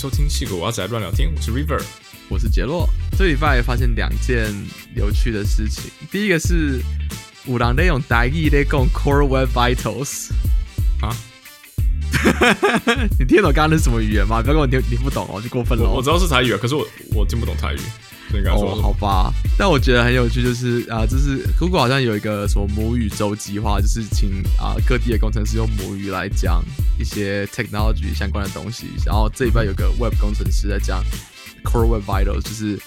[0.00, 1.78] 收听《戏狗娃仔乱聊天》，我是 River。
[2.30, 2.88] 我是杰洛。
[3.18, 4.50] 这礼拜发现两件
[4.96, 5.90] 有趣的事情。
[6.10, 6.80] 第一个是
[7.44, 10.30] 五郎在用台语在讲 Core Web Vitals
[11.02, 11.14] 啊，
[13.18, 14.40] 你听得懂刚刚那是什么语言吗？
[14.40, 15.90] 不要跟我你，你不懂哦，就过分了哦。
[15.90, 17.78] 我我知道是台语啊，可是我我听不懂台语。
[18.52, 26.64] 哦，好吧，但我觉得很有趣，就是啊，就是 Google 好像有一个什么母语周计划，就是请啊各地的工程师用母语来讲
[26.98, 28.86] 一些 technology 相关的东西。
[29.04, 31.04] 然后这礼拜有个 Web 工程师在讲
[31.64, 32.78] Core Web Vitals，就是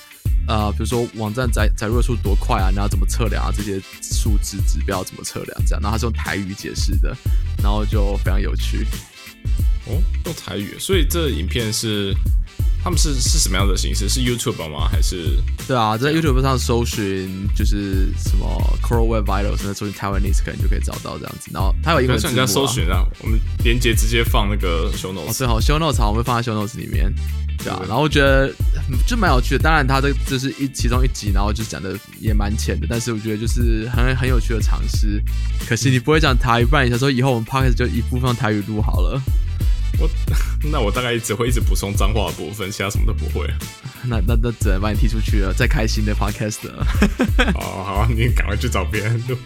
[0.48, 5.81] 啊，比如说网站载载入的速度多快啊，你要怎么测量啊，这些数值指标怎么测量这样。
[5.81, 7.15] 然后他是用台语解释的，
[7.62, 8.87] 然后就非常有趣。
[9.85, 12.15] 哦，用台语，所以这影片是
[12.83, 14.09] 他们是是什么样的形式？
[14.09, 14.89] 是 YouTube 吗？
[14.91, 18.45] 还是对啊，在 YouTube 上搜寻就是什么
[18.83, 21.49] Core Web Vitals，那搜寻 Taiwanese 可能就可以找到这样子。
[21.53, 23.05] 然后它有英不要像文字幕、啊、人家搜寻啊？
[23.21, 25.37] 我们连接直接放那个 show 哦，notes。
[25.37, 27.09] 最好 show notes 好，我们会放在 show notes 里面，
[27.59, 27.81] 对啊。
[27.87, 28.48] 然后我觉得
[28.90, 35.23] 嗯就蛮有趣的，当然它这这是一其中一集，然后就讲的也蛮浅的，但是我觉得就是很很有趣的尝试。
[35.65, 39.21] 可惜你不会讲台语，不然你想说以后我们 podcast 就一部分台语录好了。
[39.99, 40.10] 我
[40.72, 43.48] 那我大概只会一直补充脏话的部分，其他什么都不会。
[44.05, 46.86] 那那那只能把你踢出去了，再开新的 podcast 了。
[47.55, 49.38] 哦， 好，你赶快去找别人录。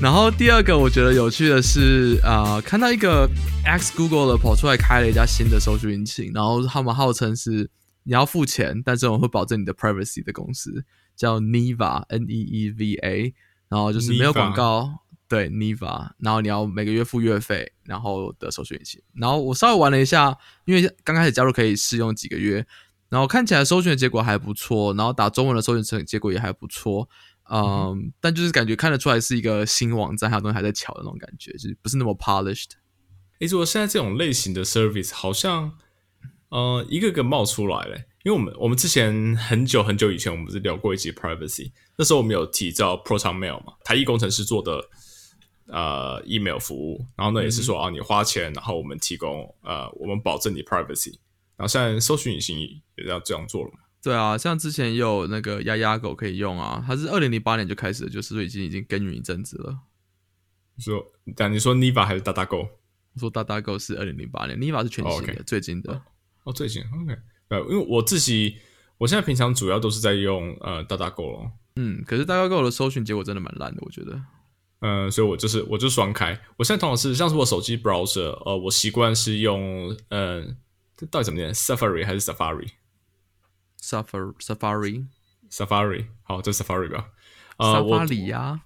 [0.00, 3.28] 然后第二个我觉得有趣的是，呃，看到一个
[3.64, 7.70] X Google 的跑出来开了一家新的搜索引擎，然后他们号称是
[8.02, 10.84] 你要付钱，但是我们会保证你的 privacy 的公司，
[11.16, 13.34] 叫 Neva N E E V A，
[13.68, 14.90] 然后就是没有广告，
[15.34, 19.02] 对 Niva，然后你要每个月付月费，然后的搜索引擎。
[19.14, 22.64] 然后我稍微玩了一下，因为刚开始加入可以试用几个月，
[23.08, 27.08] 然后看起来搜寻的结果还不错，然后打中文的搜寻成结果也还不错。
[27.50, 32.70] 嗯，但就是感觉看得出来是一个新网站，还有东西还在瞧的那种感觉，就是不是那么 polished。
[33.40, 35.72] 诶，如果现在这种类型的 service 好像
[36.50, 44.80] 呃一个个冒出来了，因为我们我们之前很久很久以前我们不是聊过一集 privacy，那时候我们有提到 Proton Mail 嘛，台艺工程师做的
[45.66, 51.14] 呃 email 服务，然后呢也是说啊你花钱，然后我们提供呃我们保证你 privacy，
[51.56, 53.78] 然后现在搜寻引擎也要这样做了嘛。
[54.02, 59.78] 对啊，像之前也有那个丫丫狗可以用啊，它是二零零八年就开始了，就是已经已经耕耘一阵子了。
[60.76, 61.02] 你说，
[61.34, 62.68] 但你说 Niva 还是 DataGo？
[63.14, 66.02] 我说大大狗是二零零八年，Niva 是全新的最近的。
[66.42, 67.16] 哦，最近 OK，
[67.48, 68.56] 呃，因为我自己
[68.98, 71.52] 我现在平常主要都是在用呃 DataGo 咯。
[71.76, 74.20] 嗯，可是大大狗的搜寻结果真的蛮烂的，我觉得。
[74.80, 76.38] 嗯，所以我就是我就双开。
[76.56, 80.56] 我现在通常是像是我手机 browser，呃，我习惯是用嗯，
[80.96, 85.06] 这到底怎么念？Safari 还是 Safari？Safari，Safari
[85.50, 87.08] Safari 好，就 Safari 吧。
[87.56, 88.60] 呃，我里呀，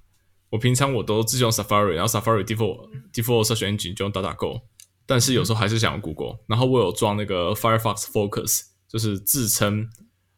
[0.50, 4.62] 我平常我都自用 Safari，然后 Safari default default search engine 就用 DataGo，
[5.06, 6.38] 但是有时候还是想用 Google。
[6.46, 9.88] 然后我有装那个 Firefox Focus，就是自称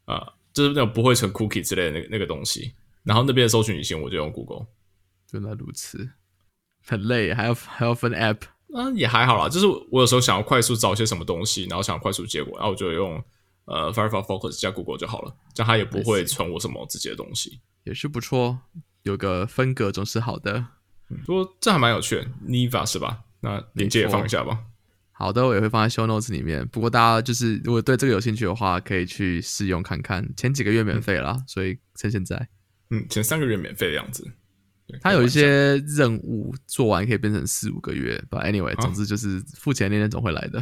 [0.05, 2.75] 呃，就是那种不会存 cookie 之类的那个那个东西。
[3.03, 4.67] 然后那边的搜寻引擎我就用 Google。
[5.31, 6.11] 原来如此，
[6.85, 8.39] 很累，还要还要分 app。
[8.73, 13.21] 嗯，也还好啦，就是我有时候想要快速找一些什么东西，然后想要快速结果，然后我就用
[13.65, 17.59] 呃 Firefox Focus 加 Google 就好了，这样它也不会存我什么自己的东西。
[17.83, 18.59] 也是不错，
[19.03, 20.67] 有个分隔总是好的。
[21.25, 23.23] 不过这还蛮有趣的，Niva 是吧？
[23.41, 24.57] 那链接也放一下吧。
[25.11, 26.65] 好的，我也会放在 show notes 里面。
[26.69, 30.27] 不过大家就是如果对这个有兴趣的话，可以去试用看看。
[30.37, 32.47] 前几个月免费啦，所以趁现在。
[32.89, 34.31] 嗯，前三个月免费的样子。
[34.91, 40.59] 对它有一些任务做完可以变成四五个月，But anyway，、啊总之就是付钱那天总会来的。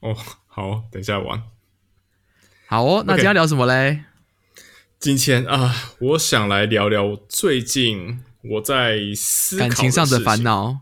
[0.00, 1.42] 哦，好，等一下玩。
[2.66, 4.04] 好哦，那今天聊什么嘞？
[4.98, 10.42] 今天啊，我想来聊聊最近我在思考感情上的烦。
[10.42, 10.80] 恼？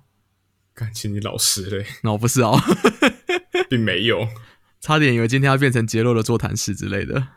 [0.74, 2.60] 感情你老实嘞，那、我不是哦，
[3.70, 4.28] 并没有。
[4.80, 7.28] 差点以为今天要变成杰洛的座谈室之类的。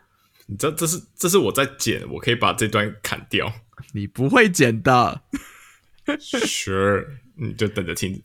[0.46, 3.50] 你知道这是这是我在剪，我可以把这段砍掉。
[3.92, 5.22] 你不会剪的。
[6.18, 8.22] Sure，你就等着听。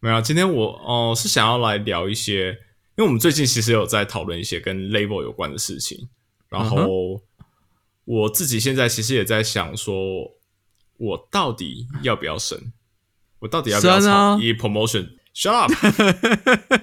[0.00, 2.50] 没有啊，今天我哦、是想要来聊一些，
[2.96, 6.08] 因为我们最近其实有在讨论一些跟 label 有关的事情，
[6.48, 7.22] 然后
[8.04, 9.94] 我自己现在其实也在想说，
[10.96, 12.72] 我到底要不要升？
[13.40, 15.72] 我到底要不要炒 e promotion？Shut up！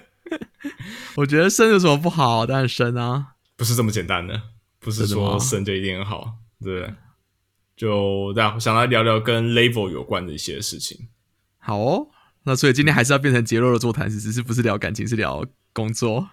[1.16, 2.46] 我觉得生有什么不好？
[2.46, 3.34] 当然生啊。
[3.58, 4.42] 不是这么简单的，
[4.80, 6.94] 不是说升就一定很好，对不对？
[7.80, 11.08] 就大家想来聊聊跟 level 有关的一些事情。
[11.60, 12.08] 好哦，
[12.44, 16.28] 那所以今天还是要变成杰洛的座谈室，只是不是聊感情，是聊工作。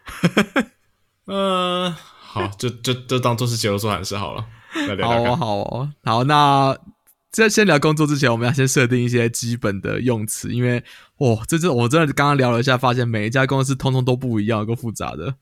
[1.27, 4.45] 呃，好，就就就当做是节奏做喊事好了，
[4.89, 6.25] 来聊好哦，好哦，好。
[6.25, 6.77] 那
[7.31, 10.83] 在先聊工作之前，我们要先设定一些基本的用词，因为
[11.19, 15.37] 哇，这次我真的刚刚聊了一下，发现每一家公司通通都不一样，够复杂的。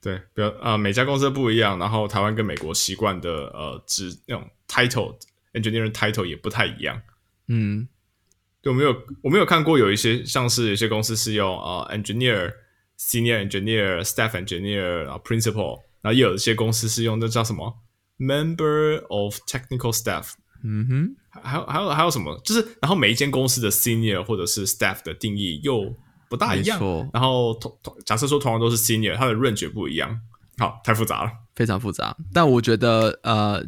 [0.00, 5.14] 对，比如呃，每家公司不一样，然后台湾跟美国习惯的呃职那种 title
[5.54, 7.00] engineering title 也不太一样。
[7.48, 7.88] 嗯，
[8.60, 12.52] 对，我没有我没有看过有一些像是有些公司是用呃 engineer、
[12.98, 17.78] senior engineer、staff engineer principal，然后也有一些公司是用那叫什么
[18.18, 20.32] member of technical staff。
[20.62, 22.40] 嗯哼，还有还有还有什么？
[22.44, 25.94] 就是然后每一间公司的 senior 或者是 staff 的定义又
[26.30, 26.80] 不大一样。
[27.12, 30.18] 然后同同假设说同样都是 senior，它的 range 也不一样。
[30.56, 31.32] 好，太复杂了。
[31.54, 32.16] 非常复杂。
[32.32, 33.62] 但我觉得，呃，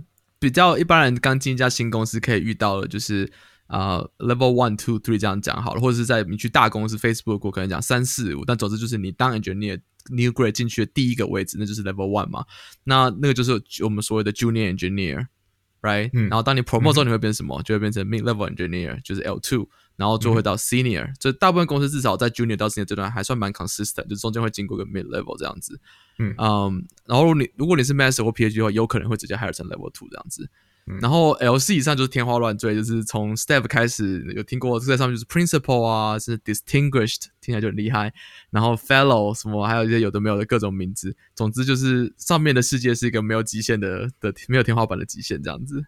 [0.46, 3.28] 比较一般人刚进一家新公司可以遇到的，就是
[3.66, 12.44] 呃 level one two three 这样讲好了，或者是在你去大公司 Facebook 我可能讲三四五，但总之就是你当 engineer new grade 进去的第一个位置，那就是 level one 嘛。
[12.84, 15.26] 那那个就是我们所谓的 junior engineer。
[15.82, 17.62] right，、嗯然后当你 promote 之后，你会变成什么？
[17.62, 25.80] 就会变成 mid level engineer，就是 L two，然后就会到 senior、就大部分公司至少在 junior 到 senior 这段还算蛮 consistent，就中间会经过个 mid level 这样子。
[26.18, 30.48] 嗯嗯，然后如果你如果你是 master 或 PhD 的话，有可能会直接 hire 成 level two 这样子。
[30.88, 38.14] 嗯然后 LC 以上就是天花乱坠，就是从 step 开始有听过，在上面就是 principal 啊，是 distinguished，听起来就很厉害。
[38.50, 41.16] 然后 fellow 什么，还有一些有的没有的各种名字。
[41.34, 45.84] 总之就是上面的世界是一个没有极限的的没有天花板的极限这样子。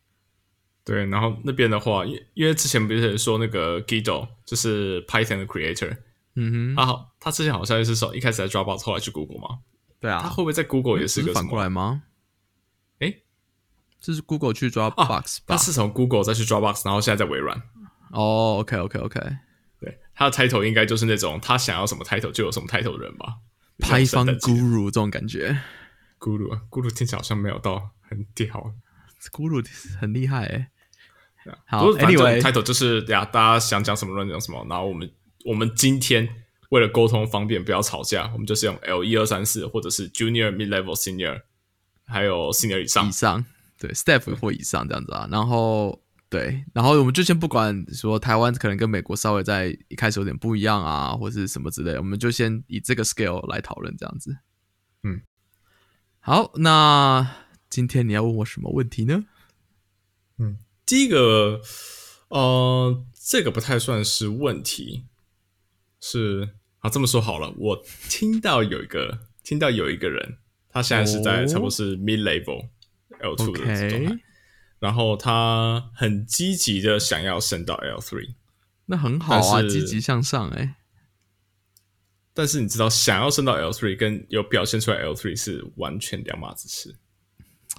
[0.88, 5.94] 对，然后那边的话，因因为之前不是说那个 Guido 就是 Python 的 creator，
[6.34, 9.58] 嗯哼，他好，他之前好像是说一开始在 Dropbox，后来去 Google 嘛，
[10.00, 11.82] 对啊，他会不会在 Google 也是个反过来么？
[11.82, 12.02] 吗？
[13.00, 13.22] 诶
[14.00, 15.56] 这是 Google 去 Dropbox 吧他？
[15.58, 17.60] 是从 Google 再去 Dropbox，然后现在在微软。
[18.12, 19.20] 哦，OK OK OK，
[19.78, 23.36] 对，他的 title 应该就是那种他想要什么 title 就有什么 title 的人吧。
[23.80, 25.60] Python Guru 这种感觉
[26.18, 28.72] 咕噜啊，咕噜听起来好像没有到很屌。
[29.30, 29.62] ，Guru
[30.00, 30.68] 很厉害诶。
[31.66, 34.64] 好反正这种，Anyway，title 就是呀，大家想讲什么乱讲什么。
[34.68, 35.10] 然后我们
[35.44, 36.28] 我们今天
[36.70, 41.42] 为了沟通方便，不要吵架，我们就是用 L 一二三四，或者是 Junior、Mid Level、Senior，
[42.06, 43.12] 还有 Senior 以上以。
[43.12, 43.44] 上，
[43.78, 45.28] 对，staff 或以上这样子啊。
[45.30, 54.36] 然后对，然后我们就先不管说台湾可能跟美国稍微在一开始有点不一样啊，或是什么之类，我们就先以这个 scale 来讨论这样子。
[55.04, 55.22] 嗯，
[56.20, 57.26] 好，那
[57.70, 59.24] 今天你要问我什么问题呢？
[60.88, 61.60] 第一个，
[62.28, 65.04] 呃，这个不太算是问题，
[66.00, 66.48] 是
[66.78, 70.38] 啊，这么说好了，我听到有一个，听到有一个人，
[70.70, 71.46] 他现在是在哦。
[71.46, 72.70] 差不多是 mid level
[73.20, 74.18] L two 的状态
[74.78, 78.36] 然后他很积极的想要升到 L three，
[78.86, 80.76] 那很好啊，积极向上哎、
[82.32, 86.96] 但是你知道，想要升到 L three 跟有表现出来 L three 是完全两码子事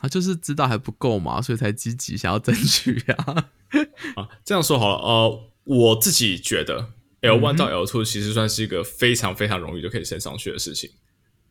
[0.02, 3.50] 他就是知道还不够嘛，所以才积极想要争取啊。
[4.16, 4.28] 啊。
[4.44, 10.90] 这样说好了，呃，我自己觉得 L 嗯 one 到 L two 其实算是一个非常非常容易就可以升上去的事情。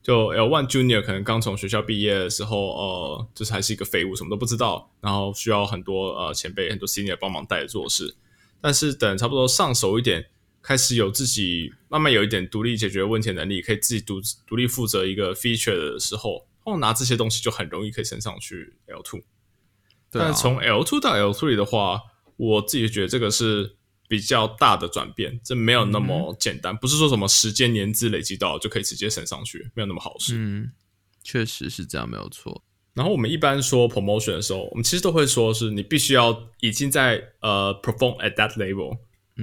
[0.02, 8.16] 就 L one Junior 可能刚从学校毕业的时候，呃，就是还是一个废物，什么都不知道，然后需要很多呃前辈、很多 Senior 帮忙带着做事。
[8.60, 10.26] 但是等差不多上手一点，
[10.62, 19.20] 开始有自己慢慢有一点独立解决问题的能力，可以自己独独立负责一个 feature 的时候，后拿这些东西就很容易可以升上去 L two。
[20.10, 22.00] 对啊但从 L two 到 L three 的话，
[22.36, 23.76] 我自己觉得这个是
[24.08, 30.34] 比较大的转变，这没有那么简单，不是说什么时间年资累积到就可以直接升上去，没有那么好事。
[30.36, 30.72] 嗯，
[31.22, 32.64] 确实是这样，没有错。
[32.94, 38.98] 然后我们一般说 promotion 的时候，我们其实都会说是你必须要已经在呃 perform at that level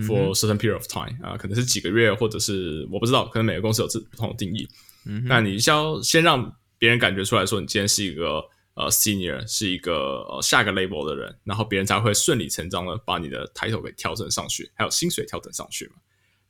[0.06, 4.68] for certain period of time 啊、可能是几个月，或者是我不知道，可能每个公司有自不同的定义。
[5.06, 6.54] 嗯哼那你需要先让
[6.86, 15.94] 别人感觉出来说你今天是一个呃 senior，是一个呃下个 level 的人，然后别人才会顺理成章的把你的抬头给调整上去，还有薪水调整上去嘛。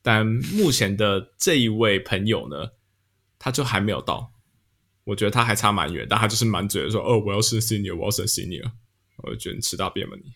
[0.01, 2.71] 但目前的这一位朋友呢，
[3.39, 4.29] 他就还没有到，
[5.05, 8.69] 我觉得他还差蛮远，但他就是满嘴的说哦我要升 senior，我要升 senior，
[9.23, 10.33] 我就觉得你吃大便吧你。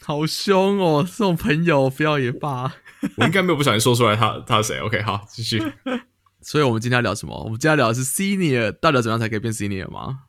[0.00, 2.74] 好凶哦，这种朋友不要也罢。
[3.18, 5.62] 我应该没有不小心说出来他他是谁？OK，好，继续。
[6.42, 7.34] 所以我们今天要聊什么？
[7.44, 10.24] 我们今天要聊的是 senior，到底要怎么样才可以变 senior 吗？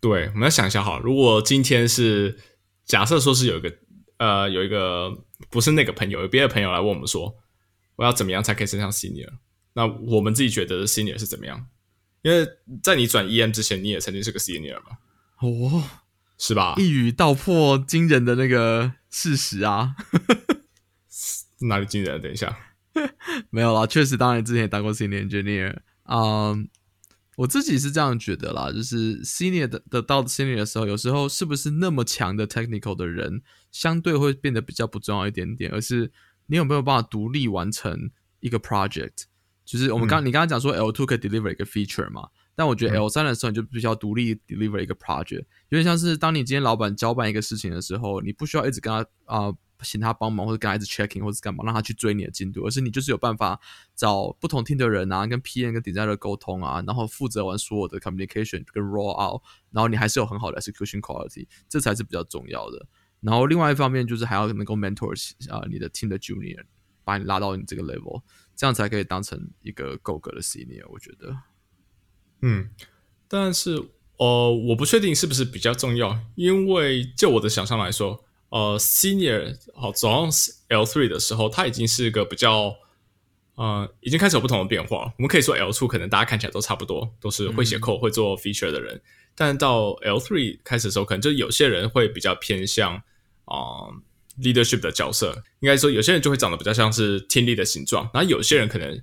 [0.00, 2.38] 对，我们要想一下哈，如果今天是
[2.84, 3.74] 假设说是有一个
[4.18, 5.12] 呃有一个
[5.50, 7.36] 不是那个朋友，有别的朋友来问我们说，
[7.96, 9.28] 我要怎么样才可以升上 senior？
[9.74, 11.66] 那我们自己觉得 senior 是怎么样？
[12.22, 12.46] 因为
[12.82, 14.98] 在你转 EM 之前，你也曾经是个 senior 嘛，
[15.40, 15.84] 哦，
[16.36, 16.74] 是吧？
[16.76, 19.94] 一语道破惊人的那个事实啊！
[21.62, 22.20] 哪里惊人？
[22.20, 22.56] 等一下，
[23.50, 26.56] 没有啦，确实，当然之前也当过 senior engineer 啊、
[27.36, 36.10] 我自己是这样觉得啦，就是 senior 的的到 senior 的时候，有时候是不是那么强的 technical 的人，相对会变得比较不重要一点点，而是
[36.46, 39.24] 你有没有办法独立完成一个 project。
[39.64, 49.52] 就是我们刚、你刚刚讲说 L two 可以 deliver 一个 feature 嘛，但我觉得 L 三的时候，你就必须要独立 deliver 一个 project，有点像是当你今天老板交办一个事情的时候，你不需要一直跟他啊。
[49.84, 53.60] 请他帮忙，或者跟他一直 checking，或者干嘛，让他去追你的进度，而是你就是有办法
[53.94, 62.86] 找不同 team 的人啊，跟 PM 跟 designer 沟通啊，然后负责完所有的 communication 跟 roll out，然后你还是有很好的 execution quality，这才是比较重要的。
[63.20, 65.12] 然后另外一方面就是还要能够 mentor
[65.50, 66.64] 啊你的 team 的 junior，
[67.04, 68.22] 把你拉到你这个 level，
[68.54, 70.86] 这样才可以当成一个够格的 senior。
[70.88, 71.36] 我觉得，
[72.42, 72.70] 嗯，
[73.26, 78.24] 但是呃，我不确定是不是比较重要，因为就我的想象来说。
[78.50, 80.30] 呃，senior 好，走上
[80.68, 82.74] L three 的时候，它已经是一个比较，
[83.56, 85.12] 呃，已经开始有不同的变化。
[85.18, 89.00] 我们可以说 L two 可能大家看起来都差不多，都是会写 code、会做 feature 的人。
[89.34, 92.94] 但到 L three 开始的时候，可能就有些人会比较偏向
[93.44, 93.92] 啊
[94.40, 95.44] leadership 的角色。
[95.60, 99.02] 应该说，有些人就会长得比较像是听力的形状，然后有些人可能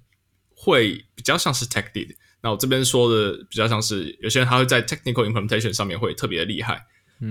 [0.56, 2.16] 会比较像是 tech lead。
[2.42, 6.86] 那我这边说的比较像是有些人他会在 technical implementation 上面会特别的厉害。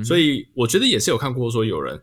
[0.04, 2.02] 所以我觉得也是有看过说有人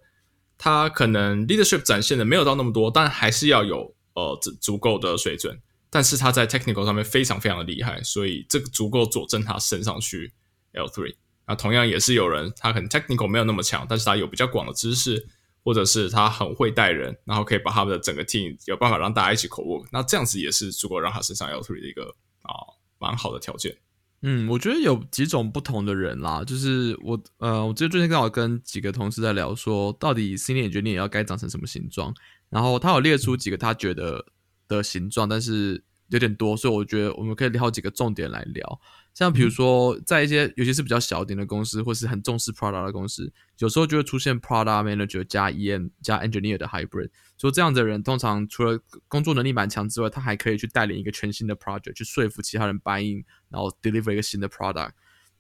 [0.58, 5.60] 他可能 leadership 展现的没有到那么多，但还是要有呃足足够的水准。
[5.94, 10.32] 但是他在 technical 上面非常非常的厉害，所以这个足够佐证他升上去
[10.72, 11.16] L three。
[11.46, 15.28] 那同样也是有人他可能 technical 没有那么强，但是他有比较广的知识，
[15.66, 19.86] 或者是他很会带人，然后可以把他们的整个 team 有办法让大家一起口 work。
[19.92, 22.54] 那这样子也是足够让他升上 L three 的一个啊
[22.98, 23.76] 蛮好的条件。
[24.24, 32.14] 嗯，我觉得有几种不同的人啦，就是我呃，我记得最近刚好跟几个同事在聊，说到底心理决定要该长成什么形状，
[32.50, 34.24] 然后他有列出几个他觉得
[34.68, 38.80] 的形状，但是有点多，所以我觉得我们可以挑几个重点来聊。
[39.14, 47.10] 像比如说，在一些尤其是比较小点的公司，或是很重视 product 的公司，有时候就会出现 product manager 加 EM 加 engineer 的 hybrid。
[47.38, 54.92] 所以这样的人通常除了工作能力蛮强之外，他还可以去带领一个全新的 project，去说服其他人 buy in，然后 deliver 一个新的 product。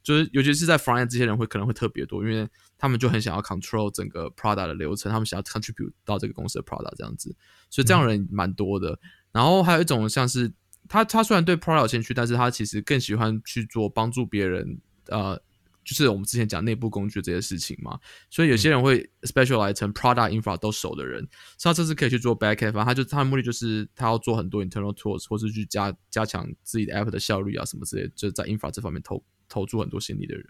[0.03, 7.33] 就是尤其是在 front end 这些人会可能会特别多，因为他们就很想要 control 整个 product 的流程，他们想要 contribute 到这个公司的 product 这样子。
[7.69, 8.99] 所以这样的人蛮多的。
[9.31, 10.51] 然后还有一种像是。
[10.89, 15.41] 他他虽然对 product 有兴趣，但是他其实更喜欢去做帮助别人，呃，
[15.83, 17.99] 就是我们之前讲内部工具这些事情嘛。
[18.29, 21.27] 所以有些人会 specialize 成 product infra 都熟的人，
[21.61, 30.45] 他这次可以去做 backend，他就他的目的就是他要做很多 internal tools，或是去加加强自己的 app 的效率啊什么之类，就在 infra 这方面投投注很多心力的人。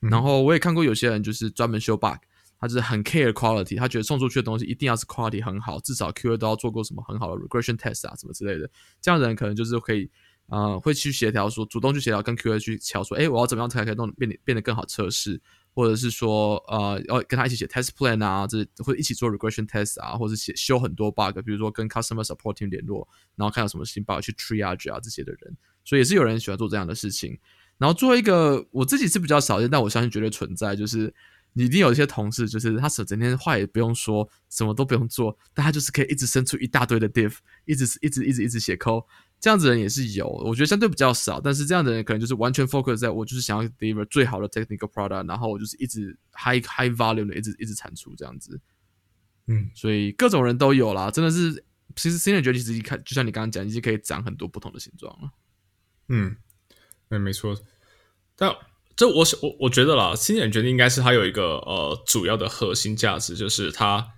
[0.00, 2.18] 然后我也看过有些人就是专门修 bug。
[2.58, 8.68] 他就是很 care quality，他觉得送出去的东西一定要是 quality 很好，至少 QA 都要做过什么很好的 regression test 啊，什么之类的。
[9.00, 10.10] 这样的人可能就是可以，
[10.46, 15.38] 呃，会去协调，说主动去协调跟 QA 去调，说，哎，我要怎么样才可以弄变变得更好测试，
[15.74, 27.38] 或者是说，呃，要跟他一起写 test plan 啊，这或者一起做 regression test 啊，或者写修很多 bug，比如说跟 customer supporting 联络，然后看到什么新 bug 去 triage 啊这些的人，所以也是有人喜欢做这样的事情。
[27.78, 31.12] 然后做一个我自己是比较少见，但我相信绝对存在，就是。
[31.58, 39.02] 你一定有一些同事，就是他整整天话也不用说，什么都不用做，但他就是可以一直生出一大堆的 diff，一直一直一直一直写 code，
[39.40, 48.60] 这样子人也是有，我觉得相对比较少，但是这样的人可能就是完全 focus 在我就是想要 deliver 最好的 technical product，然后我就是一直 high high volume 的一直一直产出这样子，
[49.46, 55.30] 嗯，所以各种人都有啦，真的是，其实 senior 其实一看，就像你刚刚讲，已经可以长很多不同的形状了，
[56.10, 56.36] 嗯，
[57.08, 57.58] 对，没错，
[58.36, 58.54] 但。
[58.96, 64.14] 这我我我觉得啦，新人决定应该是它有一个呃主要的核心价值，就是它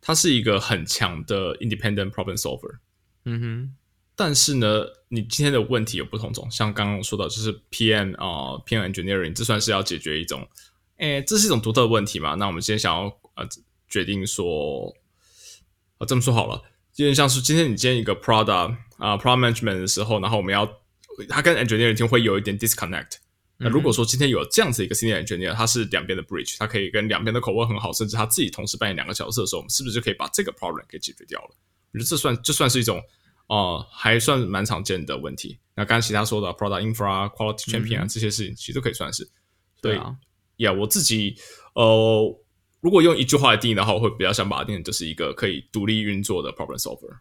[0.00, 2.78] 它是一个很强的 independent problem solver。
[3.24, 3.76] 嗯哼。
[4.16, 10.46] 但是呢，你今天的问题有不同种，像刚刚说到，就是 PM 啊，PM engineering，这算是要解决一种，
[10.98, 12.34] 哎，这是一种独特的问题嘛？
[12.34, 13.04] 那我们今天想要
[13.36, 13.48] 呃
[13.88, 14.94] 决定说，
[15.96, 16.60] 啊这么说好了，
[16.96, 20.70] 有点像是今天你今天一个 product 啊 product management 的时候，然后我们要
[21.28, 23.12] 它跟 engineering team 会有一点 disconnect。
[23.62, 31.50] 那如果说今天有这样子一个 senior engineer，他是两边的 bridge，他可以跟两边的口味很好，甚至他自己同时扮演两个角色的时候，我们是不是就可以把这个 problem 给解决掉了？
[31.92, 33.02] 我觉得这算这算是一种
[33.48, 35.58] 哦，还算蛮常见的问题。
[35.74, 39.28] 那刚刚其他说的 product infra、quality champion 啊这些事情，其实都可以算是。
[39.82, 40.16] 对啊，
[40.56, 41.36] 呀，我自己
[41.74, 42.40] 呃，
[42.80, 47.18] 如果用一句话来定义的话，我会比较想把它定成就是一个可以独立运作的 problem solver。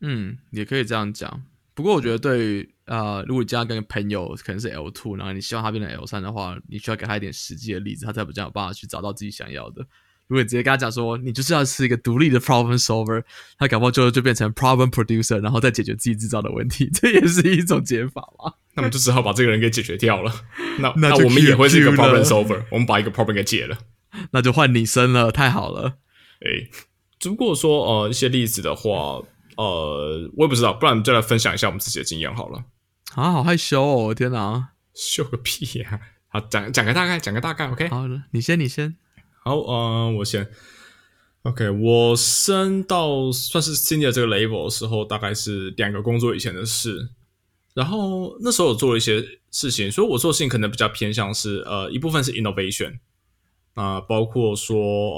[0.00, 1.44] 嗯，也可以这样讲。
[1.74, 9.86] 不过我觉得对于呃，如果这样跟朋友可能是 L two，然后你希望他变成 L 三的话，你需要给他一点实际的例子，他才比较有办法去找到自己想要的。
[10.26, 13.22] 如果你直接跟他讲说，你就是要是一个独立的 problem solver，
[13.58, 18.54] 他搞不好就就变成 problem producer，然后再解决自己制造的问题， 这也是一种解法嘛。
[18.74, 20.32] 那么就只好把这个人给解决掉了。
[20.80, 23.78] 那那我们也会是一个 problem solver，我们把一个 problem 给解了，
[24.32, 25.98] 那就换你生了，太好了。
[26.40, 26.68] 哎，
[27.22, 29.20] 如果说呃一些例子的话，
[29.56, 32.64] 呃，我也不知道，不然就来分享一下我们自己的经验好了。
[33.14, 34.14] 啊，好害羞哦！
[34.14, 36.00] 天哪，秀个屁呀！
[36.28, 37.88] 好，讲讲个大概，讲个大概，OK。
[37.88, 38.96] 好的，你先，你先。
[39.44, 40.48] 好，嗯，我先。
[41.42, 47.10] OK，我升到算是 senior 这个 level 的时候，大概是两个工作以前的事。
[47.74, 52.98] 然后那时候我做了一些事情，所以我做的事情可能比较偏向是，呃，一部分是 innovation，
[53.74, 54.76] 啊，包括说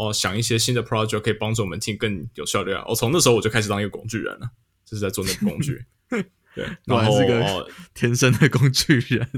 [0.08, 2.84] 哦，想一些新的 project 可以帮助我们 team 更有效率啊。
[2.88, 4.50] 我从那时候我就开始当一个工具人了，
[4.84, 5.84] 就是在做那个工具。
[6.54, 9.28] 对， 然后是个 天生的工具人。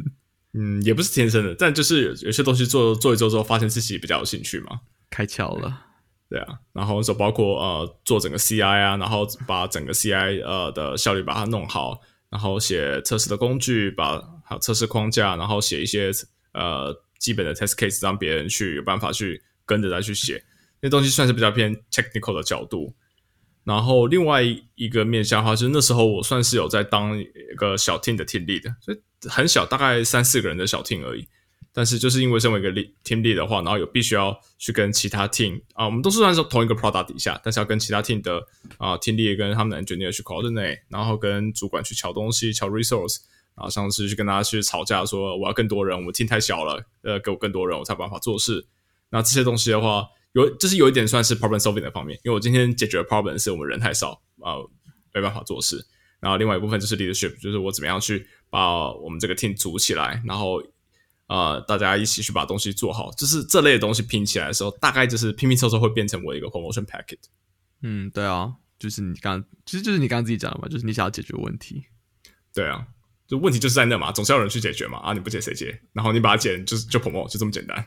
[0.54, 5.84] 嗯，也不是天生的，但就是有些东西做做一做之后，发现自己比较有兴趣嘛，开窍了。
[6.30, 16.10] 对啊，然后就包括呃做整个 CI 啊，然后把整个 CI 呃的效率把它弄好，然后写测试的工具，把还有测试框架，然后写一些
[16.52, 20.44] 呃基本的 test case，让别人去有办法去跟着再去写，
[20.80, 22.94] 那东西算是比较偏 technical 的角度。
[23.64, 24.42] 然后另外
[24.76, 27.25] 一个面向的话，就是那时候我算是有在当一
[27.56, 28.98] 个小 team 的 team lead，所以
[29.28, 31.28] 很小，大概三四个人的小 team 而已。
[31.70, 32.72] 但是就是因为身为一个
[33.04, 38.42] team lead 的话，然后有必须要去跟其他 team 啊，我们都是算是同一个 product 底下，但是要跟其他 team 的
[38.78, 43.18] 啊 team lead 跟他们的 engineer 去 coordinate，然后跟主管去敲东西、敲 resource，
[43.59, 48.67] 然后上次去跟大家去吵架，说我要更多人，我们 team 太小了，呃，给我更多人，我才有办法做事。
[49.11, 50.09] 那这些东西的话。
[50.33, 54.12] 有，就是有一点算是 problem solving 的方面，因为我今天解决的 problem 是我们人太少
[54.43, 54.57] 啊，
[55.15, 55.83] 没办法做事。
[56.21, 60.62] 然后另外一部分就是 leadership，就是我怎么样去把我们这个 team 组起来，然后
[61.29, 63.11] 呃，大家一起去把东西做好。
[63.12, 67.19] 就是这类的东西拼起来的时候，大概就是拼拼凑凑会变成我一个 promotion packet。
[67.81, 71.85] 嗯，对啊，就是你刚，其实就是你刚刚自己讲的嘛，就是你想要解决问题。
[72.53, 72.87] 对啊，
[73.28, 74.99] 就问题就是在那嘛，总是要有人去解决嘛。
[74.99, 75.80] 啊，你不解谁解？
[75.92, 77.85] 然后你把它解，就是就 promote，就这么简单。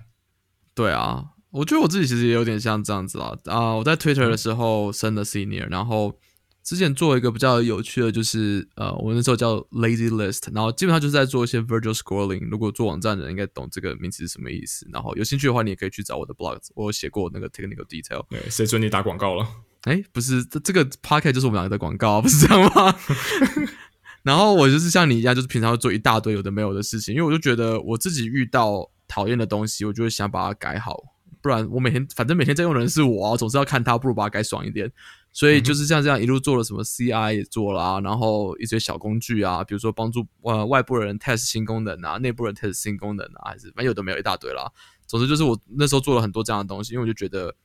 [0.74, 1.26] 对啊。
[1.52, 3.76] 我觉得我自己其实也有点像这样子啊啊！
[3.76, 6.18] 我在 Twitter 的时候升了 Senior，然后
[6.64, 12.48] 之前做一个比较有趣的，就是呃，我那时候叫 Lazy List，然后基本上就是在做一些 Virtual Scrolling。
[12.50, 14.88] 如果做网站的人应该懂这个名词是什么意思。
[14.94, 18.26] 然后有兴趣的话，你也可以去找我的 blog，我有写过那个 Technical Detail。
[18.30, 19.46] 对，谁准你打广告了？
[19.82, 22.96] 哎，不是，这这个 p o c k e t 就是我们两个的广告，不是这样吗？
[24.24, 31.04] 然后我就是像你一样，就是平常会做一大堆有的没有的事情，因为我就觉得我自己遇到讨厌的东西，我就会想把它改好。
[31.42, 34.92] 不然我每天反正每天在用的人是我啊，总是要看他，不如把它改爽一点。
[35.34, 44.70] 所以就是像这样一路做了什么 CI 也做了啊，然后一些小工具啊，比如说帮助呃外部人 test 新功能啊，内部人 test 新功能啊，还是反正有的没有一大堆啦。
[45.08, 47.56] 总之就是我那时候做了很多这样的东西，因为我就觉得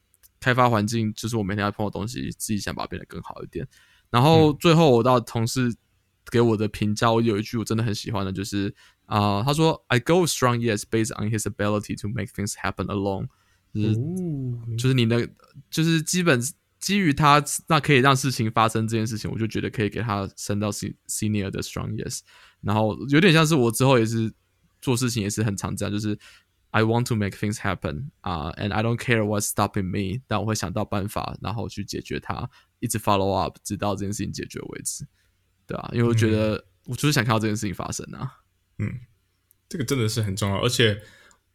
[0.40, 3.66] 开发环境就是我每天要碰的东西，自己想把它变得更好一点。
[4.11, 5.75] 然后最后我到同事
[6.31, 8.75] 给我的评价，我有一句我真的很喜欢的，就是
[9.07, 13.29] 啊，他说 I go strong yes based on his ability to make things happen alone。
[13.75, 13.95] 就是
[14.79, 15.29] 就是你的，
[15.71, 16.41] 就是基本
[16.79, 22.21] 基于他那可以让事情发生这件事情，我就觉得可以给他升到 senior 的 strong yes。
[22.62, 24.33] 然后有点像是我之后也是
[24.81, 26.19] 做事情也是很常这样，就是
[26.71, 32.49] I want to make things happen 啊，and I don't care what's stopping me，但我会想到办法，然后去解决它，
[32.81, 35.07] 一直 follow up，直到这件事情解决为止，
[35.66, 38.40] 对啊，因为我觉得我就是想看到这件事情发生啊。
[38.79, 38.92] 嗯，
[39.68, 41.02] 这个真的是很重要，而且。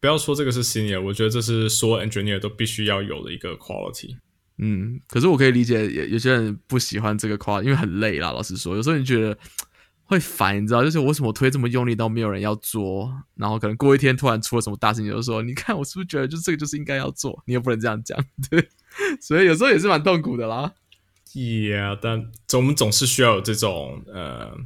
[0.02, 4.18] 不要说这个是 senior，我觉得这是所有 engineer 都必须要有的一个 quality。
[4.58, 8.32] 嗯，可是我可以理解，有有些人不喜欢这个 quality，因为很累啦。
[8.32, 9.38] 老实说，有时候你觉得
[10.06, 18.18] 会烦，你知道，就是为什么推这么用力，都没有人要做，然后可能过一天突然出了什么大事情，就说你看我是不是觉得，就这个就是应该要做，你也不能这样讲，
[18.50, 18.68] 对。
[19.22, 20.74] 所以有时候也是蛮痛苦的啦。
[21.34, 24.58] Yeah，但总我们总是需要有这种呃。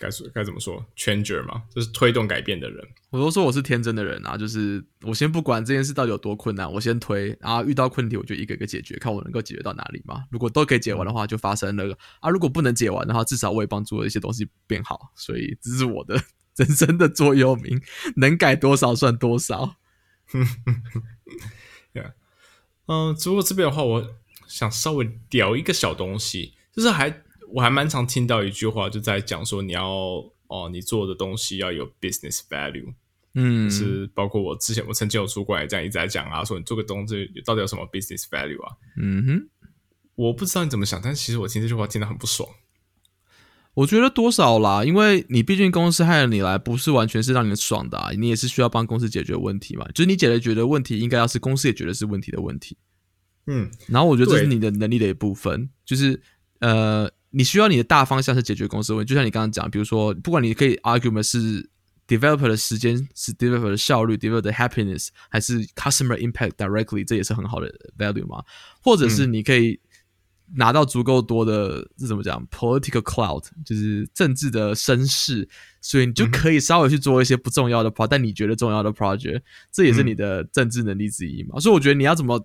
[0.00, 2.86] 该说该怎么说，changer 嘛，就是推动改变的人。
[3.10, 10.22] 我都说我是天真的人啊，就是我先不管这件事到底有多困难，我先推，然后遇到问题我就一个一个解决，看我能够解决到哪里嘛。
[10.30, 11.84] 如果都可以解完的话，就发生了
[12.20, 15.10] 啊；如果不能解完的话，至少我也帮助了一些东西变好。
[15.16, 16.14] 所以这是我的
[16.54, 17.82] 人生的座右铭：
[18.14, 19.78] 能改多少算多少。
[21.92, 22.04] 对，
[22.86, 24.14] 嗯，不过这边的话，我
[24.48, 27.22] 想稍微聊一个小东西，就是还。
[27.50, 29.88] 我还蛮常听到一句话，就在讲说你要
[30.48, 32.92] 哦，你做的东西要有 business value，
[33.32, 38.76] 嗯，是包括我之前我曾经有出过也这样一直在讲啊，说你做个东西到底有什么 business value 啊？
[39.00, 39.48] 嗯哼，
[40.14, 42.46] 我不知道你怎么想，但其实我听这句话听得很不爽。
[43.72, 49.88] 我觉得多少啦，因为你毕竟公司害了你来，不是完全是让你爽的，你也是需要帮公司解决问题嘛。
[49.94, 52.76] 就是你解决的问题，应该要是公司也觉得是问题的问题。
[53.48, 56.20] 嗯，然后我觉得这是你的能力的一部分，就是
[56.60, 57.10] 呃。
[57.30, 61.68] 你需要你的大方向是解决公司问题，就像你刚刚讲，比如说，不管你可以 argument 是
[62.06, 68.42] developer 的时间，是 developer 的效率，developer 的 happiness，还是 customer impact directly，这也是很好的 value 嘛？
[68.82, 69.78] 或者是你可以
[70.54, 75.46] 拿到足够多的这怎么讲？political cloud，就是政治的声势，
[75.82, 81.60] 所以你就可以稍微去做一些不重要的 project，但你觉得重要的 project，这也是你的政治能力之一嘛。
[81.60, 82.42] 所以我觉得你要怎么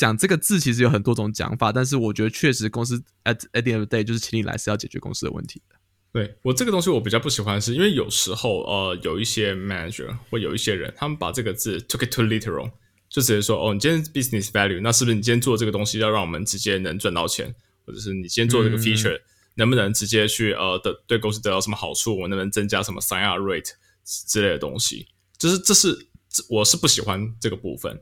[0.00, 5.76] 讲这个字，其实有很多种讲法，但是我觉得确实公司 at at the end of the day 就是请你来是要解决公司的问题的。
[6.10, 12.70] 对我这个东西我比较不喜欢，是因为有时候呃有一些 manager 或有一些人，他们把这个字 took it too literal。
[13.10, 19.20] 就直接说哦，你今天 business value，那是不是你今天做这个东西要让我们直接能赚到钱，或者是你今天做这个 feature
[19.56, 22.16] 能不能直接去呃的对公司得到什么好处？
[22.16, 23.72] 我能不能增加什么 sign up rate
[24.04, 25.08] 之类的东西？
[25.36, 26.06] 就是这是
[26.48, 28.00] 我是不喜欢这个部分。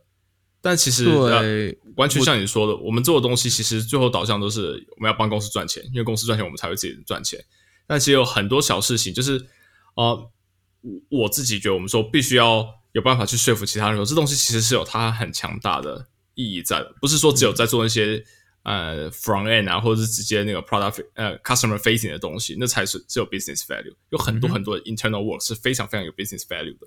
[0.61, 7.45] 但其实对，完全像你说的，我们做的东西其实最后导向都是我们要帮公司赚钱，因为公司赚钱我们才会自己赚钱。
[7.87, 9.47] 但其实有很多小事情，就是
[9.95, 10.31] 呃，
[11.09, 12.77] 我自己觉得我们说必须要。
[12.93, 18.25] 有办法去说服其他人，说这东西其实是有它很强大的意义在的，不是说只有在做那些
[18.63, 23.95] 呃 front end 啊，或者是直接那个 product 呃 customer facing 的东西，那才是只有 business value。
[24.09, 26.87] 有很多很多的 internal work 是非常非常有 business value 的。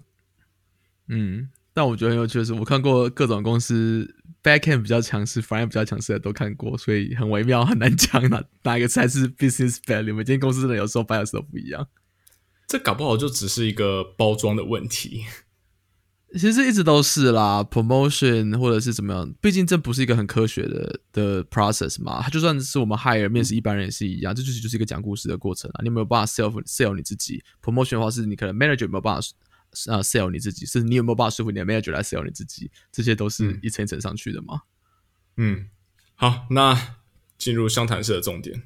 [1.07, 4.07] 嗯，但我觉得很有趣的是，我看过各种公司
[4.43, 10.13] back end 比较强势，front end 比较强势的都看过，所以很微妙，很难讲哪哪一个才是 business value。
[10.13, 11.87] 每间公司真的有时候 bias 都不一样，
[12.67, 15.23] 这搞不好就只是一个包装的问题。
[16.33, 22.21] 其实一直都是啦，promotion 或者是怎么样，毕竟这不是一个很科学的的 process 嘛。
[22.21, 25.79] 它就算是我们 hire 面试一般人也是一样，这就是就是一个讲故事的过程啊。
[25.81, 29.21] 你有没有办法 self sell 你自己？promotion 的话是你可能 manager 有没有办法
[29.89, 30.65] 啊 sell 你自己？
[30.65, 32.69] 是你有没有办法说服你的 manager 来 sell 你自己？
[32.91, 34.61] 这些都是一层一层上去的嘛。
[35.37, 35.67] 嗯，
[36.15, 36.95] 好，那
[37.37, 38.63] 进入湘潭市的重点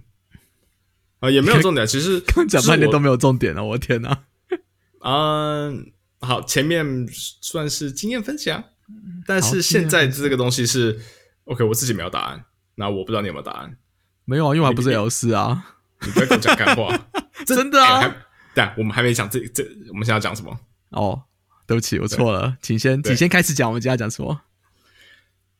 [1.20, 4.24] 啊，也没有重点，其实 刚讲半天都没有重点了，我的天哪！
[5.04, 5.92] 嗯。
[6.22, 8.64] 好，前面算是经验分享，
[9.28, 11.00] 但是现在这个东西是
[11.44, 13.78] OK，我自己没有答案，那我不知道你有没有答案。
[14.24, 15.76] 没有啊，因为还不是 L 四啊。
[16.02, 17.08] 你不要跟我讲干话，
[17.46, 18.26] 真的啊。
[18.56, 20.60] 对，我们还没讲这这，我们现在要讲什么？
[20.96, 21.24] 哦，
[21.68, 24.42] 对不起，我错了，请先，请先开始讲，我们今天要讲什么？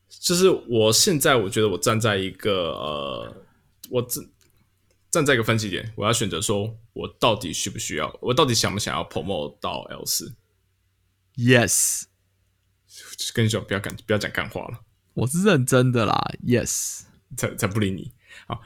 [0.08, 3.36] 就是我现在我觉得我站在一个呃，
[3.90, 4.24] 我站
[5.12, 10.34] 站在一个分歧点，我要选择说我到底需不需要，我到底想不想要 promote 到 L 四
[11.36, 12.04] ？Yes，
[13.34, 14.80] 跟你说不要讲不要讲干话了，
[15.14, 16.32] 我是认真的啦。
[16.46, 17.02] Yes，
[17.36, 18.14] 才才不理你
[18.48, 18.58] 啊！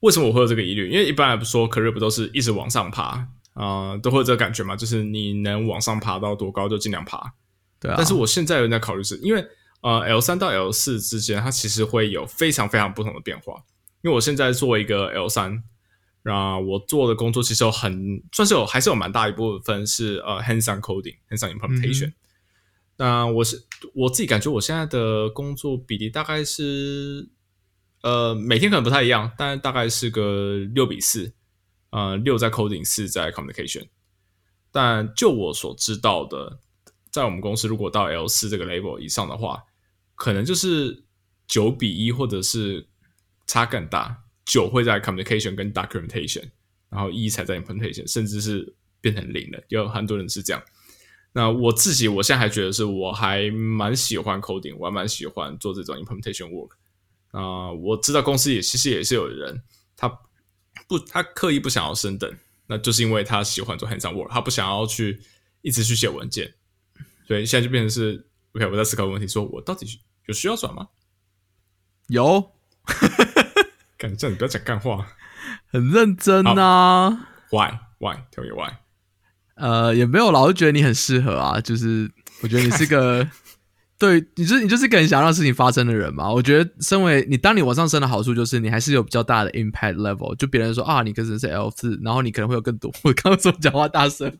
[0.00, 0.90] 为什么我会有这个疑虑？
[0.90, 7.34] 因为一般来不说，career 不都是一直往上爬啊，都会有这个感觉嘛，就是你能往上爬到多高就尽量爬。
[7.80, 7.94] 对啊。
[7.96, 9.44] 但是我现在有在考虑，是因为
[9.80, 13.54] 呃，L 三到 L 四之间，它其实会有非常非常不同的变化。
[14.02, 15.62] 因为我现在做一个 L 三。
[16.22, 22.12] 那，我做的工作其实有很算是有，还是有蛮大一部分是呃，hands-on coding，hands-on implementation。
[22.96, 27.28] 那我是我自己感觉，我现在的工作比例大概是
[28.02, 31.32] 呃，每天可能不太一样，但大概是个六比四，
[31.90, 33.88] 呃，六在 coding，四在 communication。
[34.70, 36.60] 但就我所知道的，
[37.10, 39.64] 在我们公司如果到 L 四这个 level 以上的话，
[40.14, 41.04] 可能就是
[41.46, 42.88] 九比一，或者是
[43.46, 44.24] 差更大。
[44.44, 46.50] 九会在 communication 跟 documentation，
[46.88, 49.62] 然后一才在 implementation，甚至是变成零的。
[49.68, 50.62] 有很多人是这样。
[51.32, 56.70] 那我自己，我现在还觉得是我还蛮喜欢 coding，我还蛮喜欢做这种 implementation work。
[57.32, 59.62] 啊，我知道公司也其实也是有人，
[59.94, 60.08] 他
[60.88, 62.28] 不，他刻意不想要升等，
[62.66, 65.20] 那就是因为他喜欢做 hands-on work，他不想要去
[65.62, 66.54] 一直去写文件。
[67.26, 70.88] 所以现在就变成是，OK，我在思考问题，说我到底有需要转吗？
[72.08, 72.52] 有。
[73.98, 75.06] 干这你不要讲干话，
[75.70, 77.10] 很认真啊。
[77.50, 78.76] Why Why Tell me why？
[79.56, 81.60] 呃，也没有老是觉得你很适合啊。
[81.60, 82.10] 就是
[82.42, 83.28] 我觉得你是个
[83.98, 86.32] 对，你就是你就是个很想让事情发生的人嘛。
[86.32, 90.36] 我觉得身为你，当你往上升的好处就是你还是有比较大的 impact level。
[90.36, 92.92] 就别人说啊，你可能是 L 四，然后你可能会有更多。
[93.02, 94.32] 我刚刚说讲话大声，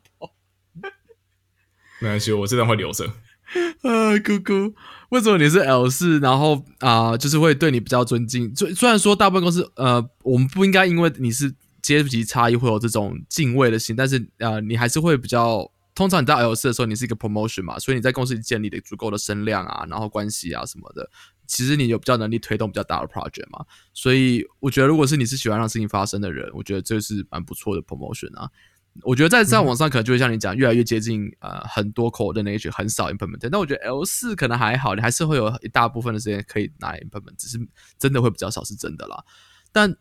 [2.00, 3.04] 没关系，我这段会留着。
[3.82, 4.76] 啊，姑姑。
[5.08, 6.20] 为什么你是 L 四？
[6.20, 8.54] 然后啊，就是会对你比较尊敬。
[8.54, 15.68] 虽虽然说大部分公司，呃，我们不应该因为你是阶级差异会有这种敬畏的心，但是啊，你还是会比较。
[15.98, 21.10] 通常你在 L 四的时候，你是一个 promotion 嘛，所以你在公司里建立的足够的声量啊，然后关系啊什么的，
[21.48, 23.66] 其实你有比较能力推动比较大的 project 嘛。
[23.92, 28.48] 所以我觉得，如果是你是喜欢让事情发生的人，我觉得这是蛮不错的 promotion 啊。
[29.02, 33.48] 我觉得在在网上可能就会像你讲，越来越接近呃很多句，很少 implement。
[33.50, 37.58] 但我觉得 L 四可能还好，你还是会有一大部分的时间可以拿 implement，只是
[37.98, 39.24] 真的会比较少，是真的啦。
[39.72, 39.96] 但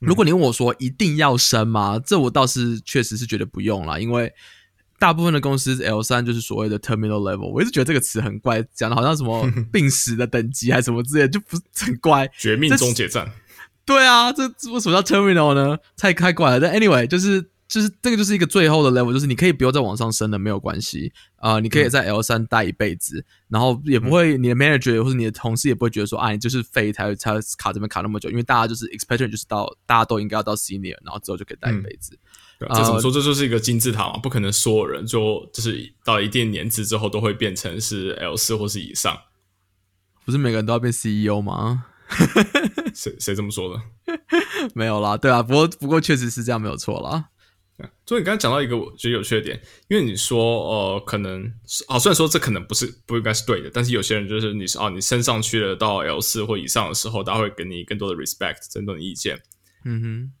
[0.00, 1.98] 如果你问我说一定要升吗？
[1.98, 4.32] 这我倒是确实是觉得不用啦，因为
[5.00, 7.50] 大部分的公司 L 三就是所谓的 terminal level。
[7.50, 12.30] 我一直觉得这个词很怪，讲的好像什么 病死的等级还是什么之类，就不是很怪。
[12.38, 13.32] 绝命终结战。
[13.86, 15.78] 对啊，这这为什么叫 terminal 呢？
[15.96, 16.60] 太开怪了。
[16.60, 32.18] 但 anyway，就是就是这个就是一个最后的 level，就是你可以不用再往上升了，没有关系啊、你可以在 L 三待一辈子，然后也不会、你的 manager 或者你的同事也不会觉得说啊，你就是废才才卡这边卡那么久，因为大家就是 expectation 就是到大家都应该要到 senior，然后之后就可以待一辈子。
[32.68, 33.10] 这怎么说？
[33.10, 39.18] 这就是一个金字塔嘛，不可能所有人就就是到一定年资之后都会变成是 L 四或是以上。
[40.24, 41.86] 不是每个人都要变 CEO 吗？
[42.94, 43.82] 谁谁这么说的？
[44.74, 47.26] 没有啦，对啊，不过不过确实是这样，没有错啦。
[48.04, 59.40] 所以你刚才讲到一个我觉得有趣的点，因为你说呃，可能是啊，虽然说这可能不是不应该是对的，但是有些人就是你是啊，你升上去了到 L 四或以上的时候，大家会给你更多的 respect，尊重你的意见。
[59.86, 60.32] 嗯哼，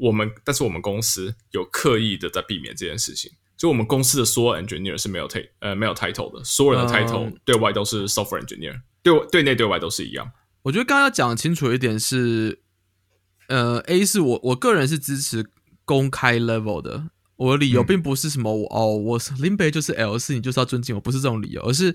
[0.00, 10.30] 我们但是我们公司有刻意的在避免这件事情，就我们公司的所有 engineer 是没有 t 呃没有 title 的，所有人的 title、嗯对外都是 software engineer，对对内对外都是一样。
[10.62, 12.60] 我觉得刚刚要讲清楚一点是，
[13.48, 15.46] 呃，A 是我我个人是支持
[15.84, 17.10] 公开 level 的。
[17.36, 21.94] 我的理由嗯并不是什么我、哦，我是林北就是 L 四，你就是要尊敬我，不是这种理由，而是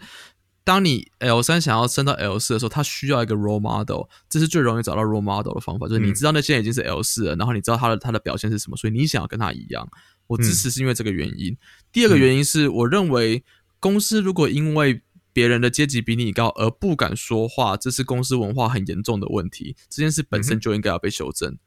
[0.64, 9.88] 当你 L 三想要升到 L 四的时候，他需要一个 role model，这是最容易找到 role model 的方法，就是你嗯知道那些人已经是 L 四了，然后你知道他的他的表现是什么，所以你想要跟他一样。
[10.28, 11.58] 我支持是因为这个原因。
[11.92, 13.44] 第二个原因是，我认为
[13.80, 15.02] 公司如果因为
[15.34, 19.76] 别人的阶级比你高而不敢说话，这是公司文化很严重的问题。
[19.90, 21.58] 这件事本身就应该要被修正。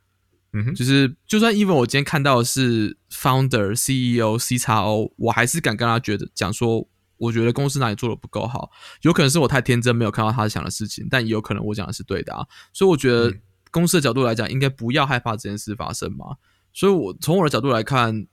[0.53, 8.71] 嗯哼，就是就算 even 我今天看到的是 founder、CEO、C 叉 O，我还是敢跟他觉得讲说，我觉得公司哪里做的不够好，
[9.03, 12.47] 有可能是我太天真，没有看到他想的事情，但也有可能我讲的是对的啊。
[12.73, 16.37] 所以我觉得嗯公司的角度来讲，应该不要害怕这件事发生嘛。
[16.73, 18.27] 所以我从我的角度来看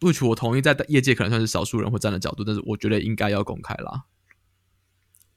[0.00, 4.04] ，which 我同意在业界可能算是少数人会站的角度，但是我觉得应该要公开啦。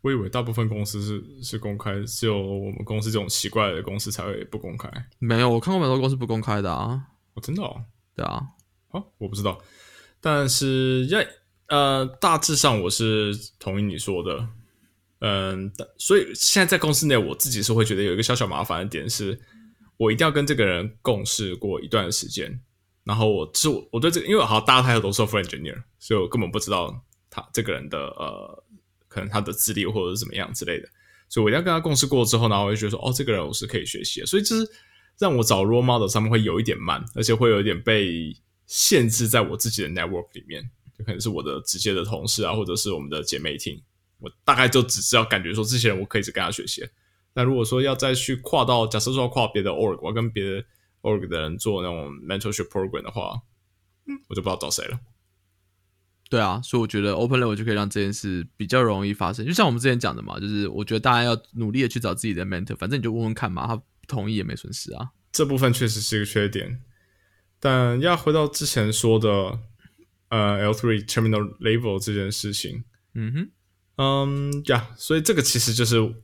[0.01, 4.89] 我以为大部分公司是是公开，只有我们公司这种奇怪的公司才会不公开。
[5.19, 7.01] 没有，我看过蛮多公司不公开的啊，
[7.35, 8.43] 哦，真的哦，对啊，
[8.89, 9.61] 好，我不知道，
[10.19, 11.21] 但是要
[11.67, 14.47] 呃，大致上我是同意你说的，
[15.19, 19.39] 嗯，所以现在在公司内，我自己是会觉得有一个小小麻烦的点是，
[19.97, 22.61] 我一定要跟这个人共事过一段时间，
[23.03, 28.63] 然后我是我我对这个，因为好像大家抬头都是 software engineer，所以我根本不知道他这个人的呃，
[29.07, 30.87] 可能他的资历或者是怎么样之类的，
[31.29, 34.69] 所以我一定要跟他共事过之后，然后我就觉得说，哦，这个人我是可以学习的，所以就是
[35.17, 38.35] 让我找 role model 上面会有一点慢，而且会有一点被
[38.67, 40.69] 限制在我自己的 network 里面，
[41.03, 43.81] 可能是我的直接的同事啊，或者是我们的姐妹 team，
[44.19, 46.87] 我大概就只知道感觉说这些人我可以只跟他学习。
[47.33, 50.63] 那如果说要再去跨到，假设说要跨别的 org，我要跟别的
[51.01, 53.41] org 的人做那种 mentorship program 的话，
[54.05, 54.99] 嗯，我就不知道找谁了。
[56.29, 59.45] 对啊，所以我觉得 open level 就可以让这件事比较容易发生。
[59.45, 65.09] 就像我们之前讲的嘛，就是我觉得大家要努力的去找自己的 mentor，反正你就问问看嘛，他不同意也没损失啊。
[65.31, 66.81] 这部分确实是一个缺点，
[67.59, 69.59] 但要回到之前说的，
[70.33, 73.51] 呃，L three terminal level 这件事情，嗯哼，
[73.97, 76.15] 嗯呀所以这个其实就是我，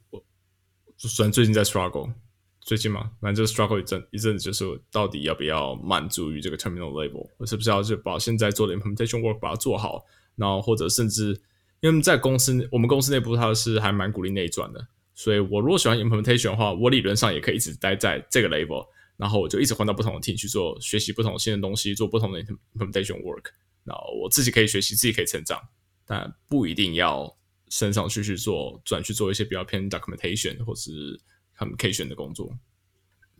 [0.97, 2.11] 虽然最近在 struggle，
[2.59, 10.03] 最近嘛，反正就是 struggle 一阵一阵子，就是我到底要不要满足于这个 terminal level，我是不是要就把现在做的 implementation work 把它做好，
[10.35, 11.39] 然后或者甚至
[11.81, 23.51] 因为在公司我们公司内部它是还蛮鼓励内转的，所以我如果喜欢 implementation 的话，我理论上也可以一直待在这个 level，然后我就一直换到不同的 team 去做学习不同新的东西，做不同的 implementation work，
[23.89, 25.59] 然后我自己可以学习，自己可以成长，
[26.05, 27.35] 但不一定要
[27.69, 31.19] 升上去去做转去做一些比较偏 documentation 或是
[31.57, 32.55] communication 的工作。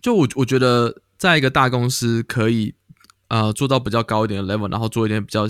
[0.02, 2.74] 就我我觉得在一个大公司可以
[3.28, 5.48] 呃做到比较高一点的 level，然后做一点比较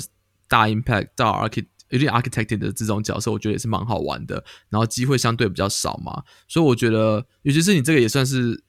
[0.47, 4.43] 大 impact 到 architect 有点 architect 的这种角色，我觉得也是蛮好玩的。
[4.69, 8.63] 然后机会相对比较少嘛，所以我觉得，尤其是你这个也算是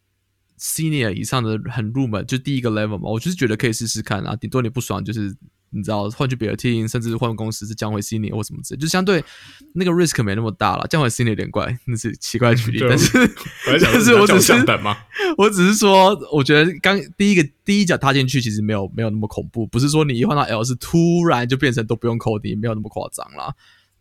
[0.61, 4.37] senior 以上的很入门，就第一个 level 嘛，我就是觉得可以试试看啊。
[4.37, 5.35] 顶多你不爽，就是
[5.71, 9.25] 你知道换去别的 team，甚至换公司是降回 senior 或什么之类，就相对
[9.75, 10.87] 那个 risk 没那么大了。
[10.89, 13.13] 降回 senior 有点怪，那是奇怪的举例，但是
[13.67, 14.53] 但是我 只是？
[15.39, 23.55] 我只是说，我觉得刚第一个第一脚踏进去，其实没有没有那么恐怖，不是说你一换到 L 是突然就变成都不用 coding，没有那么夸张啦，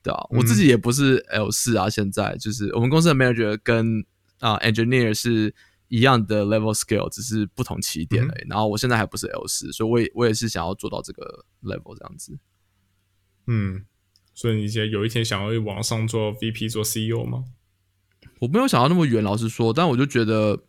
[0.04, 4.04] 对啊，我自己也不是 L 四啊，现在就是我们公司的 manager 跟
[4.40, 5.54] 啊、engineer 是
[5.90, 8.48] 一样的 level scale，只是不同起点而已。
[8.48, 12.40] 然后我现在还不是 L 四，所以我也我也是想要做到这个 level 这样子。
[13.48, 13.86] 嗯，
[14.34, 17.44] 所以你觉得有一天想要往上做 VP 做 CEO 吗？
[18.40, 20.64] 我没有想到那么远，老实说，但我就觉得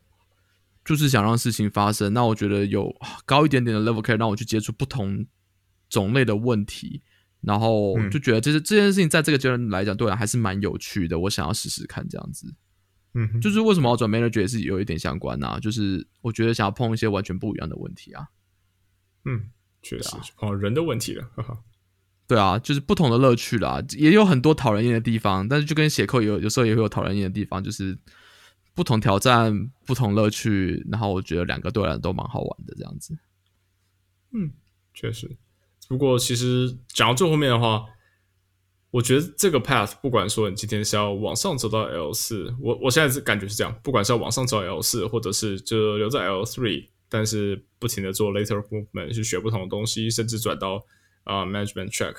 [0.85, 2.12] 就是想让事情发生。
[2.12, 2.94] 那我觉得有
[3.26, 5.26] 高一点点的 level 可以让我去接触不同
[5.88, 7.02] 种类的问题，
[7.42, 11.18] 然后嗯就觉得这是这件事情在这个阶段来讲，对我还是蛮有趣的。
[11.18, 12.54] 我想要试试看这样子。
[13.14, 18.29] 嗯，就是为什么要转 manager 也是有一点相关呐，就是我觉得想要碰一些完全不一样的问题啊。
[19.25, 19.51] 嗯，
[19.83, 21.59] 确实哦，人的问题了，哈哈。
[22.27, 27.99] 对啊，就是不同的乐趣啦，也有很多讨人厌的地方，但是就跟写扣有有时候也会有讨人厌的地方，就是
[28.73, 33.18] 不同挑战、不同乐趣，然后我觉得两个对我来都蛮好玩的这样子。
[34.33, 34.53] 嗯，
[34.94, 35.37] 确实。
[35.88, 37.85] 不过其实讲到最后面的话，
[38.90, 50.85] 我觉得这个 path 不管说你今天是要往上走到 L 四，我我现在是感觉是这样，不管是要往上走 L 四，或者是就留在 L three，但是不停的做 later movement 去学不同的东西，甚至转到。
[51.24, 52.16] 啊，management track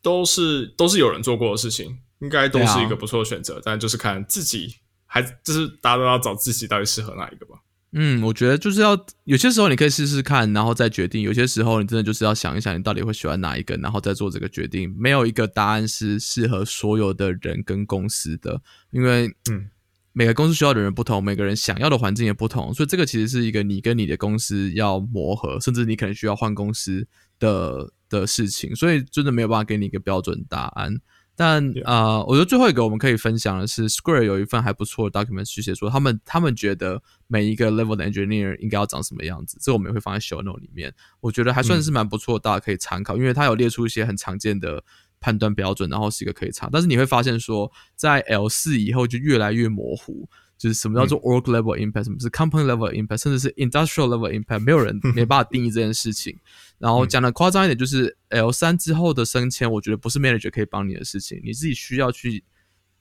[0.00, 3.60] 都是都是有人做过的事情，应该都是一个不错的选择。
[3.62, 7.60] 但就是看自己，还就是大家都要找自己到底适合哪一个吧。
[7.94, 14.94] 嗯，我觉得就是要有些时候你可以试试看，然后再决定；有些时候你真的就是要想一想，你到底会喜欢哪一个，然后再做这个决定。
[14.98, 19.70] 没有一个答案是适合所有的人跟公司的，因为嗯。
[20.16, 27.04] 每个公司需要的人不同，每个人想要的环境也不同，所以这个其实是一个你跟你的公司要磨合，甚至你可能需要换公司
[27.40, 31.00] 的的事情，所以真的没有办法给你一个标准答案。
[31.36, 40.94] 但啊，我觉得最后一个我们可以分享的是，Square 有一份还不错的 document 去写说，他们他们觉得每一个 level 的 engineer 应该要长什么样子，这我们也会放在 show note 里面。
[41.20, 44.84] 我觉得还算是蛮不错，大家可以参考，因为它有列出一些很常见的。
[45.20, 56.38] 判断标准，然后是一个可以查，但是你会发现说，在 L 四以后就越来越模糊，就是什么叫做 org level impact，什么是 company level impact，甚至是 industrial level impact，没有人 没办法定义这件事情。
[56.78, 62.44] 然后讲的夸张一点，就是 L 三之后的升迁，我觉得不是 manager 可以帮你的事情，你自己需要去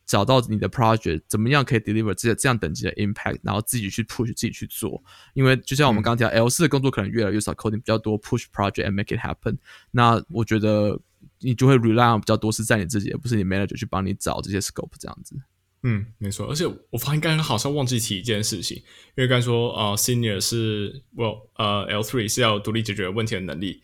[0.06, 5.04] 找到你的 project 怎么样可以 deliver 这这样等级的 impact，然后自己去 push 自己去做。
[5.34, 9.58] 因为就像我们刚刚讲，L 四的工作可能越来越少，coding 比较多，push project and make it happen。
[9.92, 11.00] 那我觉得。
[11.40, 15.36] 你就会 rely on 比较多是在你自己，而不是你 manager 去帮你找这些 scope 这样子。
[15.84, 16.48] 嗯，没错。
[16.50, 23.82] 而且我发现刚刚好像忘记提一件事情，因为刚说啊，senior 是 well 呃 L three 是要独立解决问题的能力，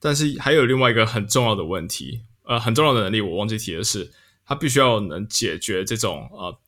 [0.00, 4.10] 但是还有另外一个很重要的问题，呃，很重要的能力我忘记提的是，
[4.46, 6.58] 他必须要能解决这种呃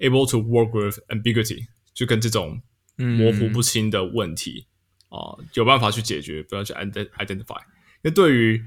[0.00, 2.60] able to work with ambiguity，就跟这种
[2.96, 4.66] 模糊不清的问题
[5.08, 7.60] 啊，有办法去解决，不要去 identify。
[8.02, 8.62] 因为对于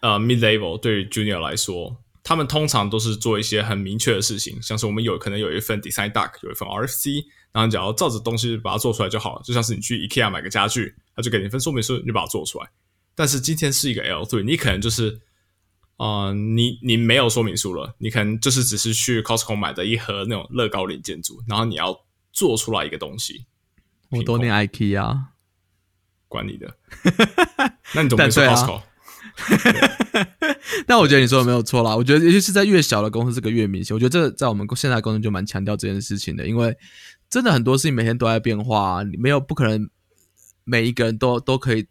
[0.00, 9.42] 呃，mid level 对于 junior 来说，他们通常都是做一些很明确的事情，像是我们有可能有一份 design doc，有一份 RFC，然后你只要照着东西把它做出来就好了。
[9.44, 12.70] 就像是你去 IKEA 买个家具，他就给你一份说明书，你就把它做出来。
[13.14, 15.20] 但是今天是一个 L three，你可能就是
[15.98, 23.44] 啊，你你没有说明书了，你可能就是只是去 Costco 买的一盒那种乐高零件组，然后你要做出来一个东西。
[24.08, 25.24] 我多念 IKEA，
[26.26, 26.74] 管你的。
[27.92, 28.82] 那你怎么没说 Costco？
[30.86, 31.94] 但我觉得你说的没有错啦。
[31.94, 33.94] 我觉得尤其是在越小的公司，这个越明显。
[33.94, 36.76] 我觉得这在我们现在公司就蛮强调这件事情的，因为
[37.28, 39.88] 真的很多事情每天都在变化，你没有不可能
[40.64, 41.86] 每一个人都都可以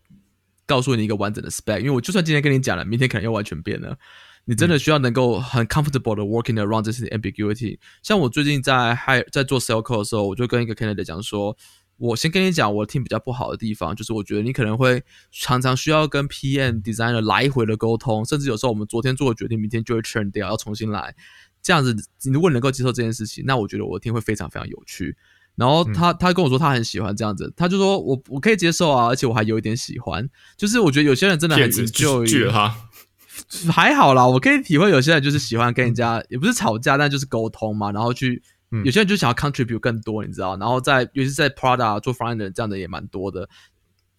[0.66, 1.80] 告诉你一个完整的 spec。
[1.80, 3.98] 因为我就算今天跟你讲了，明天可能又完全变了。
[4.46, 7.78] 你真的需要能够很 comfortable 的 working around 这些 ambiguity。
[8.02, 11.58] 像我最近在 hire 在做 sales call 的时候，我就跟一个 candidate 讲说。
[11.98, 15.02] 我先跟你讲，我听比较不好的地方，就是我觉得你可能会
[15.32, 21.16] 常常需要跟 PM designer 来回的沟通，甚至有时候我们昨天做的决定，明天就会 turn 掉，要重新来。
[21.62, 21.96] 这样子，
[22.30, 25.16] 如果能够接受这件事情，那我觉得我听会非常非常有趣。
[25.56, 30.28] 然后他他跟我说他很喜欢这样子，他就说我我可以接受啊，而且我还有一点喜欢。
[30.58, 38.42] 就是我觉得有些人真的很就拒了他，还好啦，我可以体会有些人就是喜欢跟人家也不是吵架，但就是沟通嘛，然后去。
[38.84, 43.48] 有些人就想要 contribute 更多，你知道，然后在尤其是在 Prada 做 f r o n t 的这样的也蛮多的，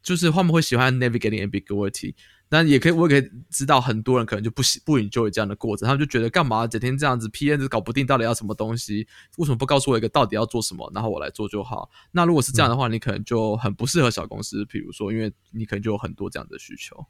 [0.02, 2.14] 就是他们会喜欢 navigating ambiguity，
[2.48, 9.06] 但也可以我也可以知道很多人可能就不喜不 enjoy 这样的过程，他们就觉得干嘛整天这样子 PM 搞不定到底要什么东西，
[9.38, 11.90] 为什么不告诉我一个到底要做什么，然后我来做就好？
[12.12, 17.04] 那如果是这样的话，你可能就很不适合小公司，比如说，因为你可能就有很多这样的需求。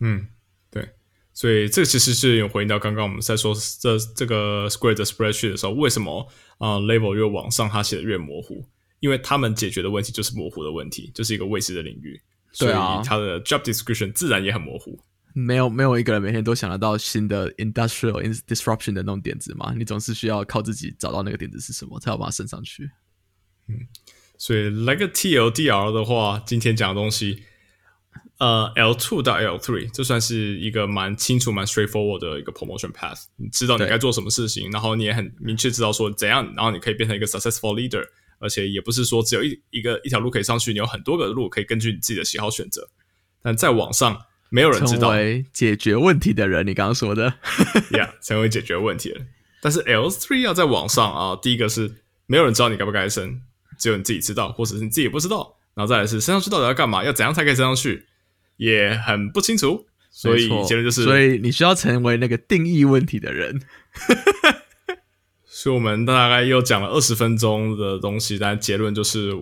[0.00, 0.26] 嗯，
[0.70, 0.88] 对。
[1.36, 6.26] 所以这其实是有回应到刚刚我们在说这这个 Square 的 spreadsheet 的时候，为什么
[6.56, 8.64] 啊 level 越往上它写的越模糊？
[9.00, 12.18] 因为他们解决的问题就是模糊的问题，就是一个未知的领域，
[12.52, 12.72] 所以
[13.04, 14.98] 它的 job description 自然也很模糊。
[15.34, 19.74] 没有没有一个人每天都想得到新的 industrial disruption 的那种点子嘛？
[19.76, 22.90] 你总是需要靠自己找到那个点子是什么，才要把它升上去。
[23.68, 23.76] 嗯，
[24.38, 27.42] 所以来个 TLDR 的话，今天讲的东西。
[28.38, 33.24] 呃，L two 到 L three，这算是一个蛮清楚、蛮 straightforward 的一个 promotion path。
[33.36, 38.04] 你知道你该做什么事情，然后你也很明确知道说怎样，然后你可以变成一个 successful leader。
[38.38, 42.86] 而且也不是说只有一一个一条路可以上去，你有很多个路可以根据你自己的喜好选择。
[43.42, 45.12] 但在网上，没有人知道
[45.54, 46.66] 解决问题的人。
[46.66, 47.32] 你刚刚说的，
[47.90, 49.28] Yeah，成为解决问题的人。
[49.62, 51.90] 但是 L three 要在网上啊，第一个是
[52.26, 53.40] 没有人知道你该不该升，
[53.78, 55.56] 只有你自己知道，或者是你自己也不知道。
[55.74, 58.04] 然后再来是升上去到底要干嘛，要怎样才可以升上去，
[58.56, 59.86] 也很不清楚。
[60.10, 63.60] 所以结论就是，所以你需要成为那个定义问题的人。
[65.44, 69.34] 所以我们大概又讲了二十分钟的东西，但结论就是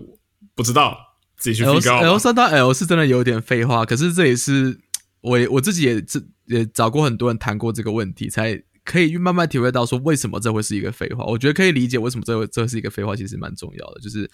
[0.56, 0.98] 不知道，
[1.36, 4.80] 自己去 L L 三到 L 是真的有点废话，可是这也是
[5.20, 11.24] 我我自己也这也找过很多人谈过这个问题，才可以慢慢体会到说为什么这会是一个废话。
[11.24, 14.28] 我觉得可以理解为什么这这是一个废话，其实蛮重要的，就是。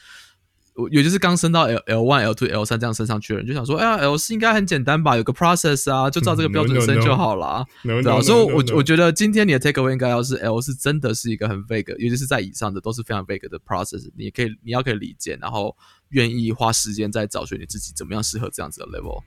[0.88, 5.16] 也就是刚升到 L L one L two L 三这样升上去的人，就想说，哎呀，L 四应该很简单吧？
[5.16, 7.64] 有个 process 啊，就照这个标准升就好了。
[7.82, 15.76] 对啊，所以，我我觉得今天你的 take away 应该要是 L 四真的是一个很 vague，尤其是在以上的都是非常 vague 的 process，你可以你要可以理解，然后
[16.10, 19.22] 愿意花时间在找寻你自己怎么样适合这样子的 level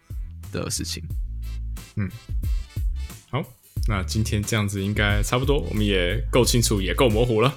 [0.51, 1.03] 的事情。
[1.95, 2.09] 嗯，
[3.29, 3.43] 好，
[3.87, 7.53] 那今天这样子应该差不多，我们也够清楚，也够模糊了。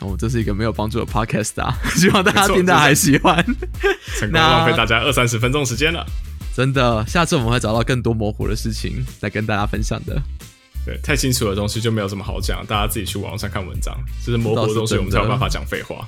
[0.00, 1.76] 哦，这是一个没有帮助的 podcast 啊！
[1.96, 3.36] 希望大家听的还喜欢。
[4.18, 6.04] 成功浪费大家二三十分钟时间了，
[6.54, 7.04] 真的。
[7.06, 10.20] 下次我们会找到更多模糊的事情来跟大家分享的。
[10.84, 13.96] 对，太清楚的东西就没有什么好讲，大家自己去网上看文章。
[14.24, 16.06] 就是模糊的东西，我们才有办法讲废话。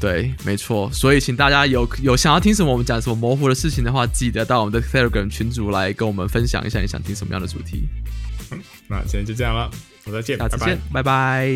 [0.00, 0.90] 对，没错。
[0.92, 7.88] 所以，请大家有有想要听什么，我们讲什么模糊的事情的话，记得到我们的 Telegram 群组来跟我们分享一下，你想听什么样的主题。
[8.88, 9.70] 那今天就这样了，
[10.04, 11.50] 我再见，下次见，拜拜。